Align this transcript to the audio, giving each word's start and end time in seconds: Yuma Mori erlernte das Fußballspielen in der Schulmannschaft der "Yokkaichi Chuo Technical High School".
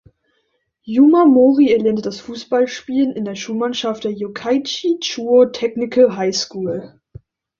Yuma 0.83 1.25
Mori 1.27 1.71
erlernte 1.71 2.01
das 2.01 2.21
Fußballspielen 2.21 3.11
in 3.13 3.23
der 3.23 3.35
Schulmannschaft 3.35 4.03
der 4.03 4.11
"Yokkaichi 4.11 4.97
Chuo 4.99 5.45
Technical 5.45 6.15
High 6.17 6.35
School". 6.35 6.99